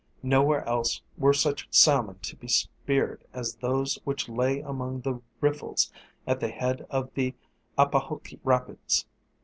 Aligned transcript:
Nowhere 0.23 0.65
else 0.67 0.99
were 1.15 1.31
such 1.31 1.67
salmon 1.69 2.17
to 2.23 2.35
be 2.35 2.47
speared 2.47 3.23
as 3.33 3.55
those 3.57 3.99
which 4.03 4.27
lay 4.27 4.59
among 4.59 5.01
the 5.01 5.21
riffles 5.41 5.93
at 6.25 6.39
the 6.39 6.49
head 6.49 6.87
of 6.89 7.13
the 7.13 7.35
Apahoqui 7.77 8.39
rapids. 8.43 9.05